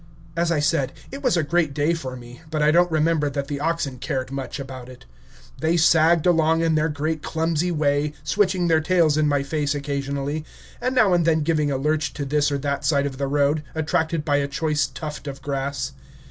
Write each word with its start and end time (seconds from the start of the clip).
As 0.35 0.51
I 0.51 0.59
said, 0.59 0.93
it 1.11 1.21
was 1.21 1.37
a 1.37 1.43
great 1.43 1.75
day 1.75 1.93
for 1.93 2.15
me, 2.15 2.41
but 2.49 2.63
I 2.63 2.71
don't 2.71 2.89
remember 2.91 3.29
that 3.29 3.47
the 3.47 3.59
oxen 3.59 3.99
cared 3.99 4.31
much 4.31 4.59
about 4.59 4.89
it. 4.89 5.05
They 5.59 5.77
sagged 5.77 6.25
along 6.25 6.61
in 6.63 6.73
their 6.73 6.89
great 6.89 7.21
clumsy 7.21 7.69
way, 7.69 8.13
switching 8.23 8.67
their 8.67 8.81
tails 8.81 9.15
in 9.15 9.27
my 9.27 9.43
face 9.43 9.75
occasionally, 9.75 10.43
and 10.81 10.95
now 10.95 11.13
and 11.13 11.23
then 11.23 11.41
giving 11.41 11.69
a 11.69 11.77
lurch 11.77 12.13
to 12.13 12.25
this 12.25 12.51
or 12.51 12.57
that 12.57 12.83
side 12.83 13.05
of 13.05 13.19
the 13.19 13.27
road, 13.27 13.61
attracted 13.75 14.25
by 14.25 14.37
a 14.37 14.47
choice 14.47 14.87
tuft 14.87 15.27
of 15.27 15.39
grass. 15.43 15.91